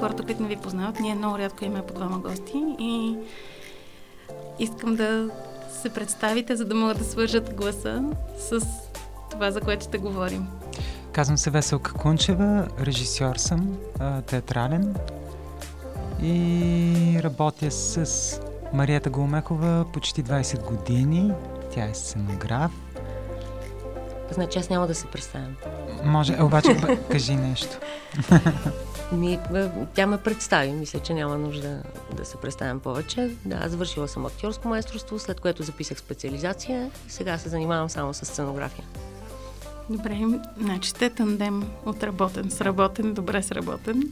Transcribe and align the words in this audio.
хората, 0.00 0.22
които 0.22 0.42
не 0.42 0.48
ви 0.48 0.56
познават, 0.56 1.00
ние 1.00 1.14
много 1.14 1.38
рядко 1.38 1.64
имаме 1.64 1.86
по 1.86 1.94
двама 1.94 2.18
гости 2.18 2.64
и 2.78 3.16
искам 4.58 4.96
да 4.96 5.30
се 5.82 5.88
представите, 5.90 6.56
за 6.56 6.64
да 6.64 6.74
могат 6.74 6.98
да 6.98 7.04
свържат 7.04 7.54
гласа 7.54 8.04
с 8.38 8.60
това, 9.30 9.50
за 9.50 9.60
което 9.60 9.84
ще 9.84 9.98
говорим. 9.98 10.46
Казвам 11.12 11.38
се 11.38 11.50
Веселка 11.50 11.92
Кунчева, 11.92 12.68
режисьор 12.80 13.36
съм, 13.36 13.76
театрален 14.26 14.94
и 16.22 17.20
работя 17.22 17.70
с 17.70 18.40
Марията 18.72 19.10
Голмекова 19.10 19.84
почти 19.92 20.24
20 20.24 20.64
години. 20.64 21.32
Тя 21.74 21.84
е 21.84 21.94
сценограф. 21.94 22.70
Значи 24.30 24.58
аз 24.58 24.70
няма 24.70 24.86
да 24.86 24.94
се 24.94 25.06
представям. 25.06 25.56
Може, 26.04 26.42
обаче 26.42 26.76
кажи 27.10 27.36
нещо. 27.36 27.78
Ми, 29.12 29.38
тя 29.94 30.06
ме 30.06 30.18
представи. 30.18 30.72
Мисля, 30.72 31.00
че 31.00 31.14
няма 31.14 31.38
нужда 31.38 31.82
да 32.16 32.24
се 32.24 32.36
представям 32.36 32.80
повече. 32.80 33.30
Да, 33.44 33.68
завършила 33.68 34.08
съм 34.08 34.26
актьорско 34.26 34.68
майсторство, 34.68 35.18
след 35.18 35.40
което 35.40 35.62
записах 35.62 35.98
специализация 35.98 36.90
и 37.08 37.10
сега 37.10 37.38
се 37.38 37.48
занимавам 37.48 37.90
само 37.90 38.14
с 38.14 38.26
сценография. 38.26 38.84
Добре, 39.90 40.20
значи 40.60 40.90
сте 40.90 41.10
тандем 41.10 41.62
отработен, 41.86 42.50
сработен, 42.50 43.14
добре 43.14 43.42
сработен. 43.42 44.02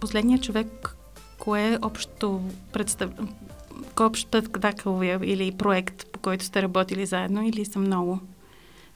Последният 0.00 0.42
човек, 0.42 0.96
кое 1.38 1.72
е 1.72 1.78
общо 1.82 2.40
представ... 2.72 3.10
кой 3.94 4.06
е 4.06 4.08
общ 4.08 4.36
или 5.22 5.52
проект, 5.52 6.06
по 6.12 6.18
който 6.20 6.44
сте 6.44 6.62
работили 6.62 7.06
заедно 7.06 7.42
или 7.42 7.64
са 7.64 7.78
много 7.78 8.20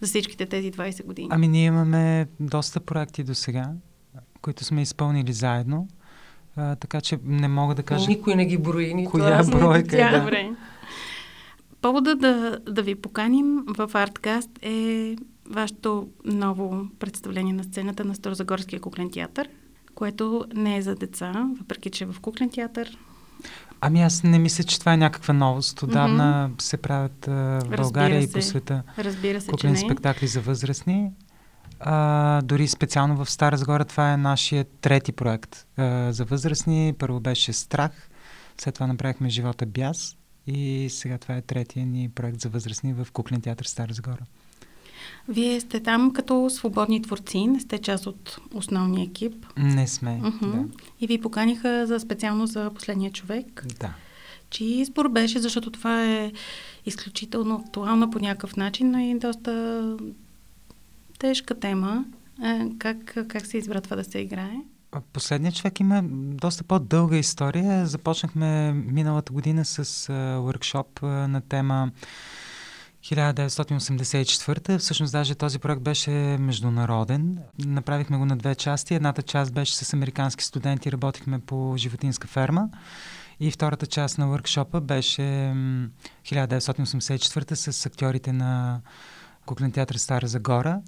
за 0.02 0.06
всичките 0.06 0.46
тези 0.46 0.72
20 0.72 1.04
години? 1.04 1.28
Ами 1.30 1.48
ние 1.48 1.64
имаме 1.64 2.26
доста 2.40 2.80
проекти 2.80 3.24
до 3.24 3.34
сега, 3.34 3.70
които 4.40 4.64
сме 4.64 4.82
изпълнили 4.82 5.32
а, 6.56 6.76
така 6.76 7.00
че 7.00 7.18
не 7.24 7.48
мога 7.48 7.74
да 7.74 7.82
кажа... 7.82 8.08
Никой 8.08 8.34
не 8.34 8.46
ги 8.46 8.58
брои, 8.58 8.94
нито 8.94 9.10
коя 9.10 9.38
аз, 9.38 9.50
бройка 9.50 9.96
е. 9.96 10.10
Да. 10.10 10.20
Добре. 10.20 10.50
Повода 11.82 12.14
да, 12.14 12.58
да 12.70 12.82
ви 12.82 12.94
поканим 12.94 13.64
в 13.66 13.90
Арткаст 13.94 14.50
е 14.62 15.16
вашето 15.50 16.08
ново 16.24 16.86
представление 16.98 17.52
на 17.52 17.64
сцената 17.64 18.04
на 18.04 18.14
Старозагорския 18.14 18.80
куклен 18.80 19.10
театър, 19.10 19.48
което 19.94 20.44
не 20.54 20.76
е 20.76 20.82
за 20.82 20.94
деца, 20.94 21.48
въпреки 21.58 21.90
че 21.90 22.04
е 22.04 22.06
в 22.06 22.20
куклен 22.20 22.50
театър. 22.50 22.98
Ами 23.80 24.02
аз 24.02 24.22
не 24.22 24.38
мисля, 24.38 24.64
че 24.64 24.80
това 24.80 24.92
е 24.92 24.96
някаква 24.96 25.34
новост. 25.34 25.82
Отдавна 25.82 26.50
mm-hmm. 26.50 26.62
се 26.62 26.76
правят 26.76 27.28
а, 27.28 27.32
в 27.64 27.76
България 27.76 28.22
се. 28.22 28.28
и 28.28 28.32
по 28.32 28.42
света 28.42 28.82
Разбира 28.98 29.40
се, 29.40 29.50
куклени 29.50 29.76
спектакли 29.76 30.26
за 30.26 30.40
възрастни. 30.40 31.10
А, 31.80 32.42
дори 32.42 32.68
специално 32.68 33.24
в 33.24 33.30
Стара 33.30 33.56
Загора 33.56 33.84
това 33.84 34.12
е 34.12 34.16
нашия 34.16 34.64
трети 34.64 35.12
проект 35.12 35.66
а, 35.76 36.12
за 36.12 36.24
възрастни. 36.24 36.94
Първо 36.98 37.20
беше 37.20 37.52
Страх, 37.52 38.08
след 38.60 38.74
това 38.74 38.86
направихме 38.86 39.28
Живота 39.28 39.66
бяс 39.66 40.16
и 40.46 40.88
сега 40.90 41.18
това 41.18 41.36
е 41.36 41.42
третия 41.42 41.86
ни 41.86 42.08
проект 42.08 42.40
за 42.40 42.48
възрастни 42.48 42.92
в 42.92 43.06
Куклен 43.12 43.40
театър 43.40 43.64
Стара 43.64 43.92
Загора. 43.92 44.26
Вие 45.28 45.60
сте 45.60 45.80
там 45.80 46.12
като 46.12 46.50
свободни 46.50 47.02
творци, 47.02 47.46
не 47.46 47.60
сте 47.60 47.78
част 47.78 48.06
от 48.06 48.38
основния 48.54 49.04
екип. 49.04 49.46
Не 49.56 49.86
сме, 49.86 50.20
uh-huh. 50.22 50.52
да. 50.52 50.64
И 51.00 51.06
ви 51.06 51.20
поканиха 51.20 51.86
за 51.86 52.00
специално 52.00 52.46
за 52.46 52.70
последния 52.74 53.10
човек. 53.10 53.64
Да. 53.80 53.94
Чи 54.50 54.64
избор 54.64 55.08
беше, 55.08 55.38
защото 55.38 55.70
това 55.70 56.04
е 56.04 56.32
изключително 56.86 57.54
актуално 57.66 58.10
по 58.10 58.18
някакъв 58.18 58.56
начин, 58.56 58.90
но 58.90 58.98
и 58.98 59.18
доста 59.18 59.96
тежка 61.18 61.60
тема. 61.60 62.04
Е, 62.44 62.68
как, 62.78 63.16
как 63.28 63.46
се 63.46 63.58
избра 63.58 63.80
това 63.80 63.96
да 63.96 64.04
се 64.04 64.18
играе? 64.18 64.56
Последният 65.12 65.56
човек 65.56 65.80
има 65.80 66.02
доста 66.12 66.64
по-дълга 66.64 67.16
история. 67.16 67.86
Започнахме 67.86 68.72
миналата 68.72 69.32
година 69.32 69.64
с 69.64 69.84
uh, 69.84 71.26
на 71.26 71.40
тема 71.40 71.90
1984. 73.02 74.78
Всъщност 74.78 75.12
даже 75.12 75.34
този 75.34 75.58
проект 75.58 75.82
беше 75.82 76.10
международен. 76.40 77.38
Направихме 77.58 78.16
го 78.16 78.24
на 78.24 78.36
две 78.36 78.54
части. 78.54 78.94
Едната 78.94 79.22
част 79.22 79.52
беше 79.52 79.76
с 79.76 79.94
американски 79.94 80.44
студенти, 80.44 80.92
работихме 80.92 81.38
по 81.38 81.74
животинска 81.76 82.28
ферма. 82.28 82.68
И 83.40 83.50
втората 83.50 83.86
част 83.86 84.18
на 84.18 84.28
въркшопа 84.28 84.80
беше 84.80 85.22
1984 85.22 87.54
с 87.54 87.86
актьорите 87.86 88.32
на 88.32 88.80
Куклен 89.46 89.72
театър 89.72 89.96
Стара 89.96 90.26
Загора. 90.26 90.80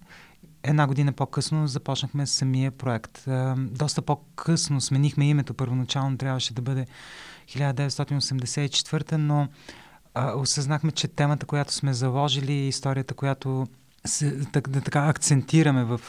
Една 0.62 0.86
година 0.86 1.12
по-късно 1.12 1.66
започнахме 1.66 2.26
самия 2.26 2.70
проект. 2.70 3.24
Доста 3.56 4.02
по-късно 4.02 4.80
сменихме 4.80 5.28
името. 5.28 5.54
Първоначално 5.54 6.18
трябваше 6.18 6.54
да 6.54 6.62
бъде 6.62 6.86
1984, 7.48 9.12
но 9.12 9.48
осъзнахме, 10.36 10.92
че 10.92 11.08
темата, 11.08 11.46
която 11.46 11.72
сме 11.72 11.94
заложили, 11.94 12.52
историята, 12.52 13.14
която 13.14 13.66
се, 14.06 14.40
так, 14.52 14.68
да 14.68 14.80
така 14.80 15.06
акцентираме 15.08 15.84
в, 15.84 16.00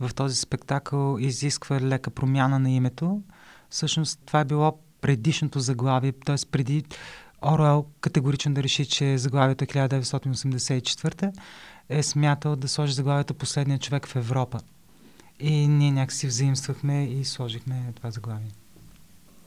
в 0.00 0.14
този 0.14 0.36
спектакъл, 0.36 1.16
изисква 1.20 1.80
лека 1.80 2.10
промяна 2.10 2.58
на 2.58 2.70
името. 2.70 3.22
Всъщност 3.70 4.20
това 4.26 4.40
е 4.40 4.44
било 4.44 4.78
предишното 5.00 5.60
заглавие, 5.60 6.12
т.е. 6.12 6.36
преди 6.50 6.84
Оруел 7.42 7.86
категорично 8.00 8.54
да 8.54 8.62
реши, 8.62 8.86
че 8.86 9.18
заглавието 9.18 9.64
е 9.64 9.66
1984 9.66 11.32
е 11.88 12.02
смятал 12.02 12.56
да 12.56 12.68
сложи 12.68 12.92
заглавието 12.92 13.34
Последния 13.34 13.78
човек 13.78 14.06
в 14.06 14.16
Европа. 14.16 14.60
И 15.40 15.68
ние 15.68 15.92
някакси 15.92 16.26
взаимствахме 16.26 17.04
и 17.04 17.24
сложихме 17.24 17.92
това 17.96 18.10
заглавие. 18.10 18.50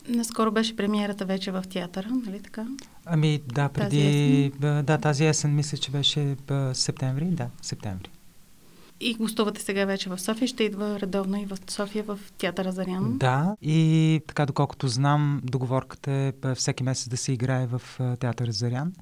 Наскоро 0.07 0.51
беше 0.51 0.75
премиерата 0.75 1.25
вече 1.25 1.51
в 1.51 1.63
театъра, 1.69 2.07
нали 2.25 2.41
така? 2.41 2.65
Ами 3.11 3.41
да, 3.53 3.69
преди... 3.69 4.51
Тази 4.61 4.83
да, 4.83 4.97
тази 4.97 5.25
есен 5.25 5.55
мисля, 5.55 5.77
че 5.77 5.91
беше 5.91 6.37
в 6.47 6.75
септември. 6.75 7.25
Да, 7.25 7.49
септември. 7.61 8.09
И 8.99 9.13
гостувате 9.13 9.61
сега 9.61 9.85
вече 9.85 10.09
в 10.09 10.19
София. 10.19 10.47
Ще 10.47 10.63
идва 10.63 10.99
редовно 10.99 11.37
и 11.37 11.45
в 11.45 11.57
София 11.67 12.03
в 12.03 12.19
театъра 12.37 12.71
Зарян. 12.71 13.17
Да, 13.17 13.55
и 13.61 14.21
така 14.27 14.45
доколкото 14.45 14.87
знам, 14.87 15.41
договорката 15.43 16.11
е 16.11 16.33
всеки 16.55 16.83
месец 16.83 17.07
да 17.07 17.17
се 17.17 17.31
играе 17.31 17.67
в 17.67 17.81
театъра 18.19 18.51
Зарян, 18.51 18.93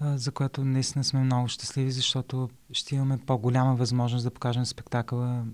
за 0.00 0.32
което 0.32 0.64
наистина 0.64 1.04
сме 1.04 1.20
много 1.20 1.48
щастливи, 1.48 1.90
защото 1.90 2.50
ще 2.72 2.94
имаме 2.94 3.18
по-голяма 3.26 3.74
възможност 3.74 4.24
да 4.24 4.30
покажем 4.30 4.66
спектакъла 4.66 5.44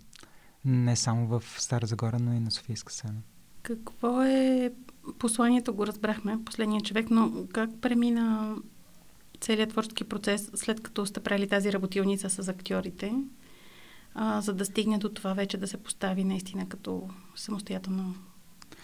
не 0.65 0.97
само 0.97 1.27
в 1.27 1.43
Стара 1.59 1.87
Загора, 1.87 2.19
но 2.19 2.35
и 2.35 2.41
на 2.41 2.51
Софийска 2.51 2.93
сцена. 2.93 3.21
Какво 3.63 4.23
е 4.23 4.73
посланието, 5.19 5.75
го 5.75 5.87
разбрахме, 5.87 6.45
последния 6.45 6.81
човек, 6.81 7.07
но 7.11 7.33
как 7.53 7.71
премина 7.81 8.57
целият 9.41 9.71
творчески 9.71 10.05
процес, 10.05 10.51
след 10.55 10.81
като 10.81 11.07
сте 11.07 11.21
правили 11.21 11.49
тази 11.49 11.73
работилница 11.73 12.31
с 12.31 12.49
актьорите, 12.49 13.13
а, 14.15 14.41
за 14.41 14.55
да 14.55 14.65
стигне 14.65 14.99
до 14.99 15.09
това 15.09 15.33
вече 15.33 15.57
да 15.57 15.67
се 15.67 15.77
постави 15.77 16.25
наистина 16.25 16.69
като 16.69 17.09
самостоятелна 17.37 18.15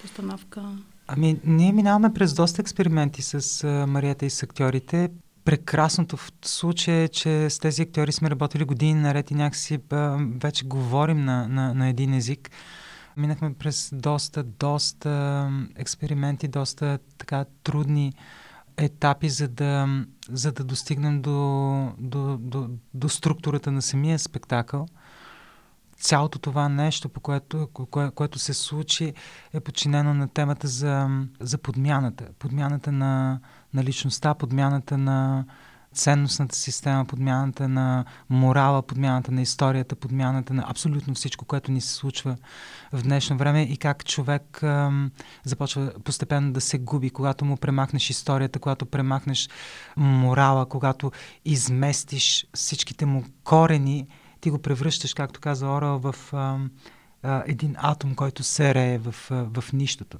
постановка? 0.02 0.62
Ами, 1.06 1.40
ние 1.44 1.72
минаваме 1.72 2.12
през 2.14 2.34
доста 2.34 2.62
експерименти 2.62 3.22
с 3.22 3.64
а, 3.64 3.86
Марията 3.86 4.26
и 4.26 4.30
с 4.30 4.42
актьорите. 4.42 5.10
Прекрасното 5.44 6.16
в 6.16 6.32
случая 6.44 7.02
е, 7.02 7.08
че 7.08 7.50
с 7.50 7.58
тези 7.58 7.82
актьори 7.82 8.12
сме 8.12 8.30
работили 8.30 8.64
години 8.64 8.94
наред 8.94 9.30
и 9.30 9.34
някакси 9.34 9.78
а, 9.90 10.18
вече 10.42 10.64
говорим 10.64 11.24
на, 11.24 11.48
на, 11.48 11.74
на 11.74 11.88
един 11.88 12.14
език. 12.14 12.50
Минахме 13.18 13.54
през 13.54 13.90
доста, 13.92 14.42
доста 14.42 15.50
експерименти, 15.76 16.48
доста 16.48 16.98
така 17.18 17.44
трудни 17.62 18.12
етапи, 18.76 19.28
за 19.28 19.48
да, 19.48 20.04
за 20.30 20.52
да 20.52 20.64
достигнем 20.64 21.22
до, 21.22 21.92
до, 21.98 22.36
до, 22.40 22.68
до 22.94 23.08
структурата 23.08 23.72
на 23.72 23.82
самия 23.82 24.18
спектакъл. 24.18 24.86
Цялото 26.00 26.38
това 26.38 26.68
нещо, 26.68 27.08
по 27.08 27.20
което, 27.20 27.68
кое, 27.90 28.10
което 28.10 28.38
се 28.38 28.54
случи, 28.54 29.14
е 29.52 29.60
подчинено 29.60 30.14
на 30.14 30.28
темата 30.28 30.68
за, 30.68 31.08
за 31.40 31.58
подмяната. 31.58 32.28
Подмяната 32.38 32.92
на, 32.92 33.40
на 33.74 33.84
личността, 33.84 34.34
подмяната 34.34 34.98
на, 34.98 35.44
ценностната 35.94 36.56
система, 36.56 37.04
подмяната 37.04 37.68
на 37.68 38.04
морала, 38.30 38.82
подмяната 38.82 39.32
на 39.32 39.42
историята, 39.42 39.96
подмяната 39.96 40.54
на 40.54 40.64
абсолютно 40.68 41.14
всичко, 41.14 41.44
което 41.44 41.72
ни 41.72 41.80
се 41.80 41.94
случва 41.94 42.36
в 42.92 43.02
днешно 43.02 43.36
време 43.36 43.62
и 43.62 43.76
как 43.76 44.04
човек 44.04 44.62
ам, 44.62 45.10
започва 45.44 45.92
постепенно 46.04 46.52
да 46.52 46.60
се 46.60 46.78
губи, 46.78 47.10
когато 47.10 47.44
му 47.44 47.56
премахнеш 47.56 48.10
историята, 48.10 48.58
когато 48.58 48.86
премахнеш 48.86 49.48
морала, 49.96 50.66
когато 50.66 51.12
изместиш 51.44 52.46
всичките 52.54 53.06
му 53.06 53.24
корени, 53.44 54.06
ти 54.40 54.50
го 54.50 54.58
превръщаш, 54.58 55.14
както 55.14 55.40
каза 55.40 55.66
Орел, 55.66 55.98
в 55.98 56.14
ам, 56.32 56.70
а, 57.22 57.42
един 57.46 57.74
атом, 57.78 58.14
който 58.14 58.42
се 58.42 58.74
рее 58.74 58.98
в, 58.98 59.14
в 59.30 59.64
нищото. 59.72 60.18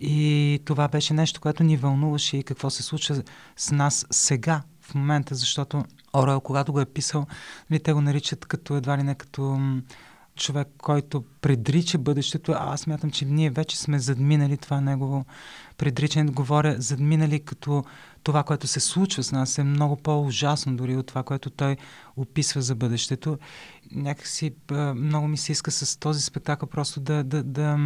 И 0.00 0.60
това 0.64 0.88
беше 0.88 1.14
нещо, 1.14 1.40
което 1.40 1.62
ни 1.64 1.76
вълнуваше 1.76 2.36
и 2.36 2.42
какво 2.42 2.70
се 2.70 2.82
случва 2.82 3.22
с 3.56 3.70
нас 3.70 4.06
сега, 4.10 4.62
в 4.82 4.94
момента, 4.94 5.34
защото 5.34 5.84
Орел, 6.14 6.40
когато 6.40 6.72
го 6.72 6.80
е 6.80 6.84
писал, 6.84 7.26
нали, 7.70 7.80
те 7.80 7.92
го 7.92 8.00
наричат 8.00 8.44
като 8.44 8.76
едва 8.76 8.98
ли 8.98 9.02
не 9.02 9.14
като 9.14 9.60
човек, 10.36 10.68
който 10.78 11.24
предрича 11.40 11.98
бъдещето, 11.98 12.52
а 12.52 12.74
аз 12.74 12.86
мятам, 12.86 13.10
че 13.10 13.24
ние 13.24 13.50
вече 13.50 13.78
сме 13.78 13.98
задминали 13.98 14.56
това 14.56 14.80
негово 14.80 15.24
предричане. 15.76 16.30
Говоря 16.30 16.76
задминали 16.78 17.40
като 17.40 17.84
това, 18.22 18.42
което 18.42 18.66
се 18.66 18.80
случва 18.80 19.22
с 19.22 19.32
нас 19.32 19.58
е 19.58 19.64
много 19.64 19.96
по-ужасно 19.96 20.76
дори 20.76 20.96
от 20.96 21.06
това, 21.06 21.22
което 21.22 21.50
той 21.50 21.76
описва 22.16 22.62
за 22.62 22.74
бъдещето. 22.74 23.38
Някакси 23.92 24.54
много 24.94 25.28
ми 25.28 25.36
се 25.36 25.52
иска 25.52 25.70
с 25.70 25.96
този 25.96 26.22
спектакъл 26.22 26.68
просто 26.68 27.00
да, 27.00 27.24
да, 27.24 27.42
да, 27.42 27.78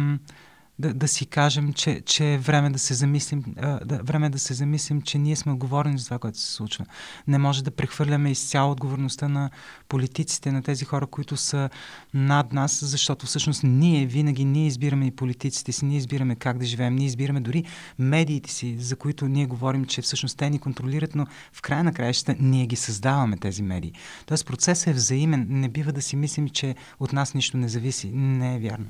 да, 0.79 0.93
да 0.93 1.07
си 1.07 1.25
кажем, 1.25 1.73
че, 1.73 2.01
че 2.01 2.33
е 2.33 2.37
време 2.37 2.69
да 2.69 2.79
се 2.79 2.93
замислим, 2.93 3.43
да, 3.85 3.99
време 4.03 4.29
да 4.29 4.39
се 4.39 4.53
замислим, 4.53 5.01
че 5.01 5.17
ние 5.17 5.35
сме 5.35 5.51
отговорни 5.51 5.97
за 5.97 6.05
това, 6.05 6.19
което 6.19 6.39
се 6.39 6.51
случва. 6.51 6.85
Не 7.27 7.37
може 7.37 7.63
да 7.63 7.71
прехвърляме 7.71 8.31
изцяло 8.31 8.71
отговорността 8.71 9.27
на 9.27 9.49
политиците, 9.89 10.51
на 10.51 10.61
тези 10.61 10.85
хора, 10.85 11.07
които 11.07 11.37
са 11.37 11.69
над 12.13 12.53
нас, 12.53 12.79
защото 12.85 13.25
всъщност 13.25 13.63
ние 13.63 14.05
винаги 14.05 14.45
ние 14.45 14.67
избираме 14.67 15.05
и 15.05 15.11
политиците 15.11 15.71
си, 15.71 15.85
ние 15.85 15.97
избираме 15.97 16.35
как 16.35 16.57
да 16.57 16.65
живеем, 16.65 16.95
ние 16.95 17.05
избираме 17.05 17.39
дори 17.39 17.63
медиите 17.99 18.51
си, 18.51 18.77
за 18.79 18.95
които 18.95 19.27
ние 19.27 19.45
говорим, 19.45 19.85
че 19.85 20.01
всъщност 20.01 20.37
те 20.37 20.49
ни 20.49 20.59
контролират, 20.59 21.15
но 21.15 21.25
в 21.53 21.61
края 21.61 21.83
на 21.83 21.93
краищата 21.93 22.35
ние 22.39 22.67
ги 22.67 22.75
създаваме 22.75 23.37
тези 23.37 23.63
медии. 23.63 23.93
Тоест 24.25 24.45
процесът 24.45 24.87
е 24.87 24.93
взаимен. 24.93 25.47
Не 25.49 25.69
бива 25.69 25.91
да 25.91 26.01
си 26.01 26.15
мислим, 26.15 26.49
че 26.49 26.75
от 26.99 27.13
нас 27.13 27.33
нищо 27.33 27.57
не 27.57 27.69
зависи. 27.69 28.11
Не 28.13 28.55
е 28.55 28.59
вярно. 28.59 28.85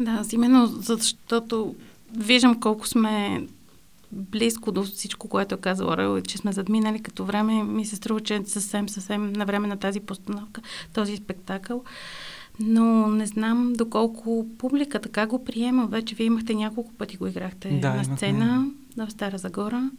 Да, 0.00 0.24
именно 0.32 0.66
защото 0.66 1.74
виждам 2.16 2.60
колко 2.60 2.88
сме 2.88 3.42
близко 4.12 4.72
до 4.72 4.82
всичко, 4.82 5.28
което 5.28 5.54
е 5.54 5.58
казал 5.58 5.88
Орел, 5.88 6.20
че 6.20 6.38
сме 6.38 6.52
задминали 6.52 7.02
като 7.02 7.24
време. 7.24 7.62
Ми 7.62 7.86
се 7.86 7.96
струва, 7.96 8.20
че 8.20 8.34
е 8.34 8.44
съвсем, 8.44 8.88
съвсем 8.88 9.32
на 9.32 9.46
време 9.46 9.68
на 9.68 9.76
тази 9.76 10.00
постановка, 10.00 10.60
този 10.94 11.16
спектакъл. 11.16 11.84
Но 12.60 13.06
не 13.06 13.26
знам 13.26 13.72
доколко 13.72 14.46
публика 14.58 15.00
така 15.00 15.26
го 15.26 15.44
приема. 15.44 15.86
Вече 15.86 16.14
вие 16.14 16.26
имахте 16.26 16.54
няколко 16.54 16.92
пъти 16.92 17.16
го 17.16 17.26
играхте 17.26 17.78
да, 17.82 17.94
на 17.94 18.04
сцена 18.04 18.44
имахме. 18.44 19.06
в 19.06 19.10
Стара 19.10 19.38
Загора. 19.38 19.90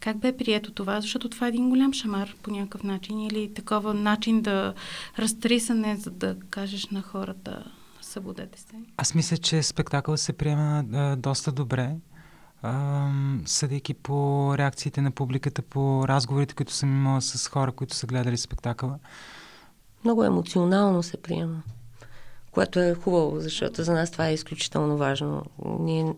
Как 0.00 0.18
бе 0.18 0.36
прието 0.36 0.72
това? 0.72 1.00
Защото 1.00 1.28
това 1.28 1.46
е 1.46 1.48
един 1.48 1.68
голям 1.68 1.92
шамар 1.92 2.34
по 2.42 2.50
някакъв 2.50 2.82
начин 2.82 3.20
или 3.20 3.54
такова 3.54 3.94
начин 3.94 4.40
да 4.40 4.74
разтрисане, 5.18 5.96
за 5.96 6.10
да 6.10 6.36
кажеш 6.50 6.86
на 6.86 7.02
хората 7.02 7.64
събудете 8.06 8.60
се? 8.60 8.76
Аз 8.96 9.14
мисля, 9.14 9.36
че 9.36 9.62
спектакъл 9.62 10.16
се 10.16 10.32
приема 10.32 10.84
а, 10.92 11.16
доста 11.16 11.52
добре. 11.52 11.96
А, 12.62 13.08
съдейки 13.46 13.94
по 13.94 14.54
реакциите 14.58 15.00
на 15.00 15.10
публиката, 15.10 15.62
по 15.62 16.08
разговорите, 16.08 16.54
които 16.54 16.72
съм 16.72 16.90
имала 16.90 17.20
с 17.20 17.48
хора, 17.48 17.72
които 17.72 17.94
са 17.94 18.06
гледали 18.06 18.36
спектакъла. 18.36 18.98
Много 20.04 20.24
емоционално 20.24 21.02
се 21.02 21.16
приема, 21.16 21.62
което 22.50 22.80
е 22.80 22.94
хубаво, 22.94 23.40
защото 23.40 23.84
за 23.84 23.92
нас 23.92 24.10
това 24.10 24.28
е 24.28 24.34
изключително 24.34 24.96
важно. 24.96 25.42
Ние 25.80 26.14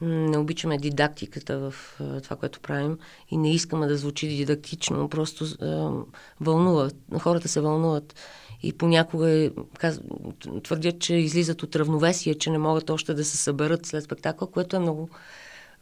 не 0.00 0.38
обичаме 0.38 0.78
дидактиката 0.78 1.58
в 1.58 1.74
това, 2.22 2.36
което 2.36 2.60
правим 2.60 2.98
и 3.30 3.36
не 3.36 3.52
искаме 3.52 3.86
да 3.86 3.96
звучи 3.96 4.28
дидактично, 4.28 5.08
просто 5.08 5.44
а, 5.44 5.90
вълнуват. 6.40 6.96
Хората 7.18 7.48
се 7.48 7.60
вълнуват 7.60 8.14
и 8.62 8.72
понякога 8.72 9.30
е, 9.30 9.50
каз... 9.78 10.00
твърдят, 10.62 10.98
че 10.98 11.14
излизат 11.14 11.62
от 11.62 11.76
равновесие, 11.76 12.34
че 12.34 12.50
не 12.50 12.58
могат 12.58 12.90
още 12.90 13.14
да 13.14 13.24
се 13.24 13.36
съберат 13.36 13.86
след 13.86 14.04
спектакъл, 14.04 14.48
което 14.48 14.76
е 14.76 14.78
много, 14.78 15.08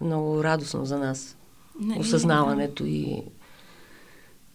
много 0.00 0.44
радостно 0.44 0.84
за 0.84 0.98
нас. 0.98 1.36
Не, 1.80 1.98
Осъзнаването 1.98 2.84
и 2.84 3.22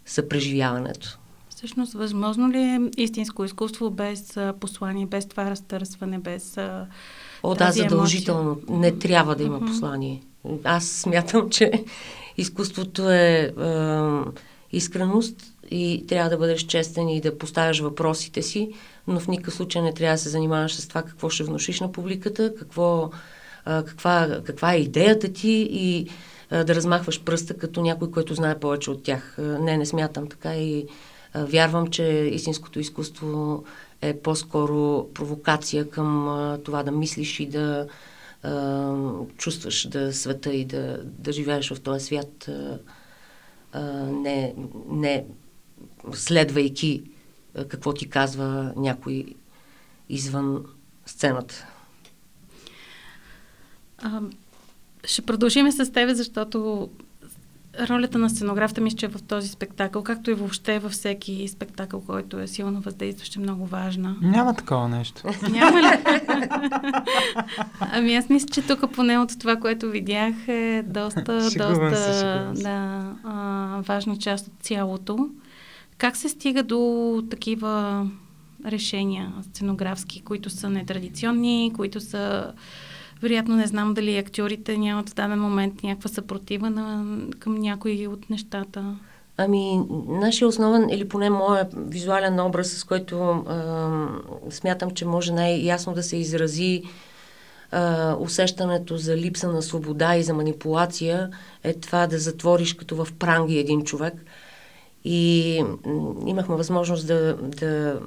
съпреживяването. 0.06 1.20
Всъщност, 1.50 1.94
възможно 1.94 2.52
ли 2.52 2.58
е 2.58 2.80
истинско 2.98 3.46
изкуство 3.46 3.90
без 3.90 4.38
послание, 4.60 5.06
без 5.06 5.26
това 5.26 5.50
разтърсване, 5.50 6.20
без 6.20 6.58
О, 7.44 7.56
да, 7.56 7.72
задължително. 7.72 8.52
Емоция? 8.52 8.78
Не 8.78 8.92
трябва 8.92 9.36
да 9.36 9.44
има 9.44 9.60
послание. 9.60 10.22
Аз 10.64 10.86
смятам, 10.88 11.50
че 11.50 11.72
изкуството 12.38 13.10
е, 13.10 13.16
е 13.16 13.52
искреност 14.72 15.36
и 15.72 16.06
трябва 16.08 16.30
да 16.30 16.38
бъдеш 16.38 16.62
честен 16.62 17.10
и 17.10 17.22
да 17.22 17.38
поставяш 17.38 17.80
въпросите 17.80 18.42
си, 18.42 18.72
но 19.08 19.20
в 19.20 19.28
никакъв 19.28 19.54
случай 19.54 19.82
не 19.82 19.94
трябва 19.94 20.14
да 20.14 20.22
се 20.22 20.30
занимаваш 20.30 20.76
с 20.76 20.88
това 20.88 21.04
какво 21.04 21.30
ще 21.30 21.44
внушиш 21.44 21.80
на 21.80 21.92
публиката, 21.92 22.54
какво, 22.60 23.10
а, 23.66 23.84
каква, 23.84 24.40
каква 24.44 24.74
е 24.74 24.78
идеята 24.78 25.34
ти 25.34 25.68
и 25.72 26.10
а, 26.50 26.64
да 26.64 26.76
размахваш 26.76 27.24
пръста 27.24 27.58
като 27.58 27.82
някой, 27.82 28.12
който 28.12 28.36
знае 28.36 28.60
повече 28.60 28.92
от 28.92 29.04
тях. 29.04 29.36
А, 29.40 29.42
не, 29.42 29.78
не 29.78 29.86
смятам 29.86 30.28
така 30.28 30.56
и 30.56 30.86
а, 31.34 31.46
вярвам, 31.46 31.88
че 31.88 32.04
истинското 32.34 32.80
изкуство 32.80 33.64
е 34.02 34.18
по-скоро 34.18 35.08
провокация 35.14 35.90
към 35.90 36.28
а, 36.28 36.58
това 36.64 36.84
да 36.84 36.92
мислиш 36.92 37.40
и 37.40 37.46
да 37.46 37.88
а, 38.44 38.94
чувстваш 39.38 39.88
да 39.88 40.14
света 40.14 40.54
и 40.54 40.66
да, 40.66 41.00
да 41.04 41.32
живееш 41.32 41.74
в 41.74 41.82
този 41.82 42.06
свят. 42.06 42.48
А, 42.48 42.78
а, 43.72 43.82
не, 44.04 44.56
не 44.90 45.26
следвайки 46.14 47.04
какво 47.68 47.94
ти 47.94 48.10
казва 48.10 48.74
някой 48.76 49.26
извън 50.10 50.66
сцената. 51.06 51.68
А, 53.98 54.22
ще 55.06 55.22
продължим 55.22 55.72
с 55.72 55.92
тебе, 55.92 56.16
защото 56.16 56.90
ролята 57.90 58.18
на 58.18 58.30
сценографта 58.30 58.82
мисля, 58.82 58.98
че 58.98 59.06
е 59.06 59.10
в 59.10 59.24
този 59.24 59.48
спектакъл, 59.48 60.04
както 60.04 60.32
и 60.32 60.34
въобще 60.34 60.80
във 60.80 60.92
всеки 60.92 61.48
спектакъл, 61.48 62.02
който 62.02 62.40
е 62.40 62.48
силно 62.48 62.82
въздействащ, 62.82 63.36
е 63.36 63.40
много 63.40 63.66
важна. 63.66 64.16
Няма 64.22 64.54
такова 64.56 64.90
нещо. 64.90 65.22
Няма 65.50 65.82
ли? 65.82 65.88
ами 67.80 68.16
аз 68.16 68.30
мисля, 68.30 68.48
че 68.52 68.62
тук 68.62 68.92
поне 68.92 69.20
от 69.20 69.40
това, 69.40 69.56
което 69.56 69.90
видях 69.90 70.48
е 70.48 70.84
доста, 70.88 71.36
доста 71.44 71.96
се, 71.96 72.62
да, 72.64 73.02
а, 73.24 73.82
важна 73.82 74.18
част 74.18 74.48
от 74.48 74.54
цялото. 74.60 75.30
Как 75.98 76.18
се 76.18 76.30
стига 76.30 76.64
до 76.64 77.24
такива 77.30 78.06
решения 78.66 79.34
сценографски, 79.42 80.22
които 80.22 80.50
са 80.50 80.70
нетрадиционни, 80.70 81.74
които 81.76 82.00
са 82.00 82.54
вероятно 83.22 83.56
не 83.56 83.68
знам 83.68 83.94
дали 83.94 84.18
актьорите 84.18 84.78
нямат 84.78 85.10
в 85.10 85.14
даден 85.14 85.40
момент 85.40 85.84
някаква 85.84 86.10
съпротива 86.10 86.70
на, 86.70 87.06
към 87.40 87.56
някои 87.56 88.08
от 88.08 88.30
нещата. 88.30 88.96
Ами, 89.38 89.82
нашия 90.08 90.48
основен, 90.48 90.90
или 90.90 91.08
поне 91.08 91.30
моя 91.30 91.68
визуален 91.74 92.40
образ, 92.40 92.72
с 92.72 92.84
който 92.84 93.20
а, 93.20 93.90
смятам, 94.50 94.92
че 94.92 95.06
може 95.06 95.32
най-ясно 95.32 95.94
да 95.94 96.04
се 96.04 96.18
изрази 96.18 96.84
а, 97.72 98.16
усещането 98.20 98.98
за 98.98 99.18
липса 99.18 99.52
на 99.52 99.62
свобода 99.62 100.16
и 100.16 100.24
за 100.24 100.34
манипулация, 100.34 101.30
е 101.64 101.74
това 101.74 102.08
да 102.08 102.20
затвориш 102.20 102.74
като 102.74 103.06
в 103.06 103.14
пранги 103.20 103.58
един 103.58 103.84
човек– 103.84 104.14
и 105.04 105.56
имахме 106.26 106.56
възможност 106.56 107.08
да, 107.08 107.34
да 107.36 108.00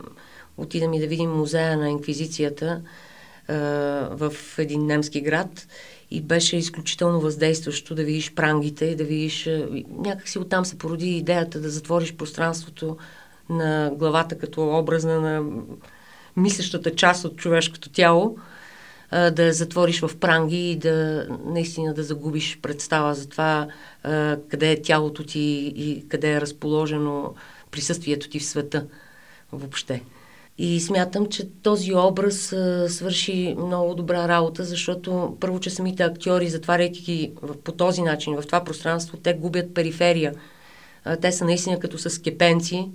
отидем 0.56 0.92
и 0.92 1.00
да 1.00 1.06
видим 1.06 1.30
музея 1.30 1.76
на 1.76 1.90
инквизицията 1.90 2.82
в 3.48 4.32
един 4.58 4.86
немски 4.86 5.20
град 5.20 5.66
и 6.10 6.20
беше 6.20 6.56
изключително 6.56 7.20
въздействащо 7.20 7.94
да 7.94 8.04
видиш 8.04 8.34
прангите 8.34 8.84
и 8.84 8.96
да 8.96 9.04
видиш... 9.04 9.48
Някакси 9.98 10.38
оттам 10.38 10.64
се 10.64 10.78
породи 10.78 11.16
идеята 11.16 11.60
да 11.60 11.70
затвориш 11.70 12.14
пространството 12.14 12.96
на 13.50 13.90
главата 13.94 14.38
като 14.38 14.78
образна 14.78 15.20
на 15.20 15.62
мислещата 16.36 16.94
част 16.94 17.24
от 17.24 17.36
човешкото 17.36 17.90
тяло 17.90 18.36
да 19.10 19.42
я 19.44 19.52
затвориш 19.52 20.00
в 20.00 20.16
пранги 20.16 20.70
и 20.70 20.76
да 20.76 21.26
наистина 21.44 21.94
да 21.94 22.02
загубиш 22.02 22.58
представа 22.62 23.14
за 23.14 23.28
това 23.28 23.68
къде 24.48 24.72
е 24.72 24.82
тялото 24.82 25.24
ти 25.24 25.72
и 25.76 26.08
къде 26.08 26.32
е 26.32 26.40
разположено 26.40 27.34
присъствието 27.70 28.28
ти 28.28 28.38
в 28.38 28.44
света 28.44 28.86
въобще. 29.52 30.02
И 30.58 30.80
смятам, 30.80 31.26
че 31.26 31.48
този 31.62 31.94
образ 31.94 32.52
а, 32.52 32.88
свърши 32.88 33.54
много 33.58 33.94
добра 33.94 34.28
работа, 34.28 34.64
защото 34.64 35.36
първо, 35.40 35.60
че 35.60 35.70
самите 35.70 36.02
актьори, 36.02 36.48
затваряйки 36.48 37.02
ги 37.02 37.32
по 37.64 37.72
този 37.72 38.02
начин, 38.02 38.36
в 38.36 38.46
това 38.46 38.64
пространство, 38.64 39.16
те 39.16 39.34
губят 39.34 39.74
периферия. 39.74 40.34
А, 41.04 41.16
те 41.16 41.32
са 41.32 41.44
наистина 41.44 41.78
като 41.78 41.98
с 41.98 42.22
кепенци. 42.22 42.90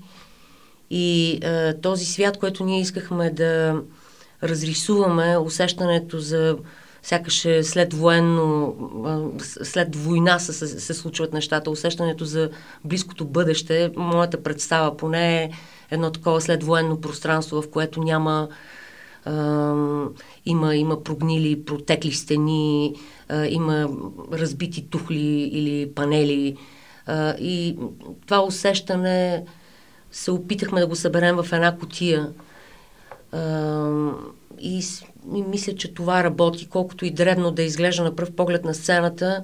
И 0.89 1.39
а, 1.43 1.73
този 1.81 2.05
свят, 2.05 2.37
който 2.37 2.63
ние 2.63 2.81
искахме 2.81 3.29
да, 3.29 3.81
разрисуваме 4.43 5.37
усещането 5.37 6.19
за 6.19 6.57
сякаш 7.03 7.45
е 7.45 7.63
след 7.63 7.93
военно, 7.93 8.75
след 9.39 9.95
война 9.95 10.39
се, 10.39 10.53
се, 10.53 10.93
случват 10.93 11.33
нещата, 11.33 11.71
усещането 11.71 12.25
за 12.25 12.49
близкото 12.85 13.25
бъдеще, 13.25 13.91
моята 13.95 14.43
представа 14.43 14.97
поне 14.97 15.43
е 15.43 15.51
едно 15.91 16.11
такова 16.11 16.41
след 16.41 16.63
военно 16.63 17.01
пространство, 17.01 17.61
в 17.61 17.69
което 17.71 18.03
няма 18.03 18.47
има, 20.45 20.75
има 20.75 21.03
прогнили, 21.03 21.65
протекли 21.65 22.11
стени, 22.11 22.95
има 23.49 23.89
разбити 24.33 24.87
тухли 24.89 25.49
или 25.51 25.91
панели. 25.95 26.57
И 27.39 27.77
това 28.25 28.43
усещане 28.43 29.45
се 30.11 30.31
опитахме 30.31 30.79
да 30.79 30.87
го 30.87 30.95
съберем 30.95 31.35
в 31.35 31.53
една 31.53 31.77
котия 31.77 32.29
и, 34.59 34.83
и 35.35 35.41
мисля, 35.41 35.75
че 35.75 35.93
това 35.93 36.23
работи, 36.23 36.69
колкото 36.69 37.05
и 37.05 37.11
дребно 37.11 37.51
да 37.51 37.63
изглежда 37.63 38.03
на 38.03 38.15
пръв 38.15 38.31
поглед 38.31 38.65
на 38.65 38.73
сцената. 38.73 39.43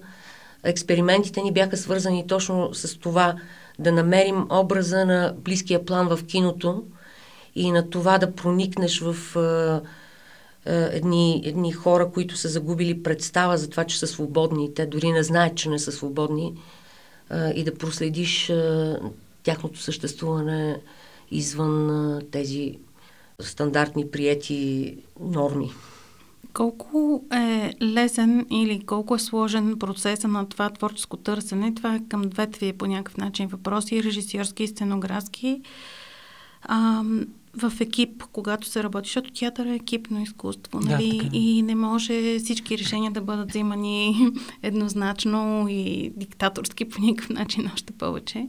Експериментите 0.63 1.41
ни 1.41 1.51
бяха 1.51 1.77
свързани 1.77 2.27
точно 2.27 2.73
с 2.73 2.99
това 2.99 3.35
да 3.79 3.91
намерим 3.91 4.47
образа 4.49 5.05
на 5.05 5.33
близкия 5.37 5.85
план 5.85 6.07
в 6.07 6.25
киното 6.25 6.83
и 7.55 7.71
на 7.71 7.89
това 7.89 8.17
да 8.17 8.35
проникнеш 8.35 8.99
в 8.99 9.35
а, 9.35 9.41
а, 9.41 9.81
едни, 10.65 11.41
едни 11.45 11.71
хора, 11.71 12.11
които 12.13 12.37
са 12.37 12.49
загубили 12.49 13.03
представа 13.03 13.57
за 13.57 13.69
това, 13.69 13.83
че 13.83 13.99
са 13.99 14.07
свободни. 14.07 14.73
Те 14.73 14.85
дори 14.85 15.11
не 15.11 15.23
знаят, 15.23 15.55
че 15.55 15.69
не 15.69 15.79
са 15.79 15.91
свободни. 15.91 16.53
А, 17.29 17.49
и 17.49 17.63
да 17.63 17.75
проследиш 17.75 18.49
а, 18.49 18.99
тяхното 19.43 19.79
съществуване 19.79 20.79
извън 21.31 21.89
а, 21.89 22.21
тези 22.31 22.77
стандартни 23.41 24.11
приети 24.11 24.97
норми. 25.19 25.71
Колко 26.53 27.23
е 27.33 27.73
лесен 27.81 28.45
или 28.51 28.85
колко 28.85 29.15
е 29.15 29.19
сложен 29.19 29.79
процеса 29.79 30.27
на 30.27 30.49
това 30.49 30.69
творческо 30.69 31.17
търсене? 31.17 31.75
Това 31.75 31.95
е 31.95 32.03
към 32.09 32.21
двете 32.21 32.65
ви 32.65 32.73
по 32.73 32.85
някакъв 32.85 33.17
начин 33.17 33.47
въпроси, 33.47 34.03
режисьорски 34.03 34.63
и 34.63 34.67
сценографски. 34.67 35.61
А, 36.61 37.03
в 37.57 37.73
екип, 37.79 38.23
когато 38.31 38.67
се 38.67 38.83
работи, 38.83 39.07
защото 39.07 39.31
театър 39.31 39.65
е 39.65 39.75
екипно 39.75 40.21
изкуство, 40.21 40.79
нали? 40.79 41.21
Да, 41.23 41.37
и 41.37 41.61
не 41.61 41.75
може 41.75 42.39
всички 42.39 42.77
решения 42.77 43.11
да 43.11 43.21
бъдат 43.21 43.49
взимани 43.49 44.27
еднозначно 44.63 45.67
и 45.69 46.13
диктаторски 46.15 46.85
по 46.85 47.01
никакъв 47.01 47.29
начин, 47.29 47.69
още 47.73 47.93
повече. 47.93 48.47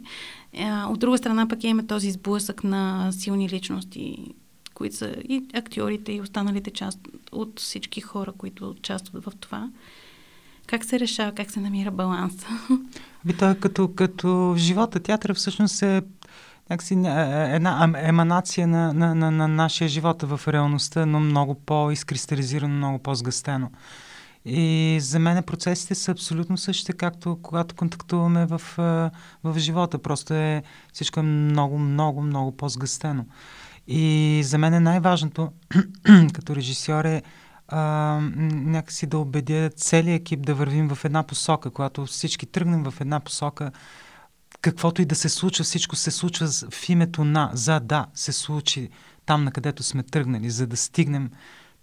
А, 0.58 0.88
от 0.90 0.98
друга 0.98 1.18
страна 1.18 1.48
пък 1.48 1.64
имаме 1.64 1.86
този 1.86 2.10
сблъсък 2.10 2.64
на 2.64 3.12
силни 3.12 3.48
личности, 3.48 4.34
които 4.74 4.96
са 4.96 5.14
и 5.28 5.44
актьорите, 5.54 6.12
и 6.12 6.20
останалите 6.20 6.70
част 6.70 6.98
от 7.32 7.60
всички 7.60 8.00
хора, 8.00 8.32
които 8.32 8.70
участват 8.70 9.24
в 9.24 9.32
това. 9.40 9.70
Как 10.66 10.84
се 10.84 11.00
решава, 11.00 11.32
как 11.32 11.50
се 11.50 11.60
намира 11.60 11.90
баланса? 11.90 12.46
Би, 13.24 13.36
той 13.36 13.50
е 13.50 13.54
като, 13.54 13.94
като 13.94 14.54
живота. 14.58 15.00
Театър 15.00 15.34
всъщност 15.34 15.82
е 15.82 16.02
някакси 16.70 16.94
е, 16.94 16.98
е, 16.98 17.54
една 17.56 17.92
еманация 17.96 18.66
на, 18.66 18.92
на, 18.92 19.14
на, 19.14 19.30
на 19.30 19.48
нашия 19.48 19.88
живот 19.88 20.22
в 20.22 20.40
реалността, 20.48 21.06
но 21.06 21.20
много 21.20 21.54
по-изкристализирано, 21.54 22.74
много 22.76 22.98
по-сгъстено. 22.98 23.70
И 24.44 24.98
за 25.00 25.18
мен 25.18 25.42
процесите 25.42 25.94
са 25.94 26.12
абсолютно 26.12 26.58
същите, 26.58 26.92
както 26.92 27.38
когато 27.42 27.74
контактуваме 27.74 28.46
в, 28.46 28.60
в 29.44 29.58
живота. 29.58 29.98
Просто 29.98 30.34
е 30.34 30.62
всичко 30.92 31.20
е 31.20 31.22
много, 31.22 31.78
много, 31.78 32.22
много 32.22 32.56
по-сгъстено. 32.56 33.24
И 33.86 34.42
за 34.44 34.58
мен 34.58 34.74
е 34.74 34.80
най-важното 34.80 35.52
като 36.34 36.56
режисьор 36.56 37.04
е 37.04 37.22
а, 37.68 37.80
някакси 38.52 39.06
да 39.06 39.18
убедя 39.18 39.70
целият 39.76 40.20
екип 40.20 40.46
да 40.46 40.54
вървим 40.54 40.88
в 40.88 41.04
една 41.04 41.22
посока. 41.22 41.70
Когато 41.70 42.06
всички 42.06 42.46
тръгнем 42.46 42.82
в 42.90 43.00
една 43.00 43.20
посока, 43.20 43.72
каквото 44.60 45.02
и 45.02 45.04
да 45.04 45.14
се 45.14 45.28
случва, 45.28 45.64
всичко 45.64 45.96
се 45.96 46.10
случва 46.10 46.48
в 46.70 46.88
името 46.88 47.24
на, 47.24 47.50
за 47.52 47.80
да 47.80 48.06
се 48.14 48.32
случи 48.32 48.90
там, 49.26 49.44
на 49.44 49.52
където 49.52 49.82
сме 49.82 50.02
тръгнали, 50.02 50.50
за 50.50 50.66
да 50.66 50.76
стигнем 50.76 51.30